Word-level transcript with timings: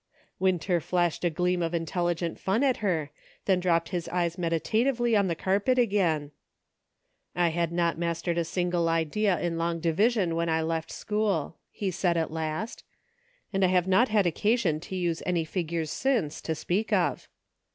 Winter 0.39 0.79
flashed 0.81 1.23
a 1.23 1.29
gleam 1.29 1.61
of 1.61 1.75
intelligent 1.75 2.39
fun 2.39 2.63
at 2.63 2.77
her, 2.77 3.11
then 3.45 3.59
dropped 3.59 3.89
his 3.89 4.09
eyes 4.09 4.35
meditatively 4.35 5.15
on 5.15 5.27
the 5.27 5.35
carpet 5.35 5.77
again." 5.77 6.31
I 7.35 7.49
had 7.49 7.71
not 7.71 7.99
mastered 7.99 8.39
a 8.39 8.43
single 8.43 8.89
idea 8.89 9.39
in 9.39 9.59
long 9.59 9.79
divi 9.79 10.09
sion 10.09 10.35
when 10.35 10.49
I 10.49 10.63
left 10.63 10.91
school," 10.91 11.57
he 11.69 11.91
said 11.91 12.17
at 12.17 12.31
last, 12.31 12.83
"and 13.53 13.63
I 13.63 13.67
have 13.67 13.87
not 13.87 14.07
had 14.09 14.25
occasion 14.25 14.79
to 14.79 14.95
use 14.95 15.21
any 15.23 15.45
figures 15.45 15.91
since, 15.91 16.41
to 16.41 16.55
speak 16.55 16.91
of." 16.91 17.27